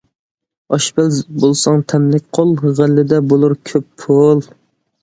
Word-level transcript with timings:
ئاشپەز 0.77 1.19
بولساڭ 1.43 1.83
تەملىك 1.93 2.27
قول، 2.39 2.57
غەللىدە 2.81 3.21
بولۇر 3.31 3.57
كۆپ 3.73 3.91
پۇل. 4.07 4.45